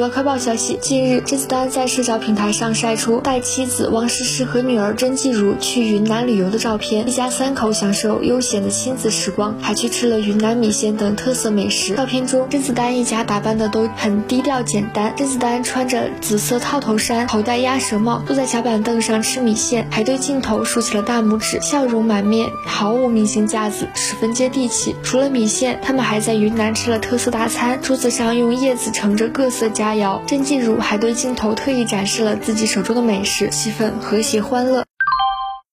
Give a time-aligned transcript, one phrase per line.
[0.00, 11.96] 娱乐快报消息，近日甄子丹在社交平台上晒出带妻子王诗诗和女儿甄继如去云南旅游的照片，一家三口享受悠闲的亲子时光，还去吃了云南米线等特色美食。
[11.96, 15.12] 照片中，甄子丹一家打扮的都很低调简单。
[15.16, 24.96] 甄子丹穿着紫色套头衫，头戴鸭舌帽，坐在小板凳上吃米线，还对镜头竖起了大拇指，笑容满面，毫无明星架子，十分接地气。
[25.02, 29.89] 除了米线，他们还在云南吃了特色大餐，桌子上用叶子盛着各色佳。
[29.90, 34.84] 佳肴，甄继如还对镜头特意展示了自己手中的美食，气氛和谐欢乐。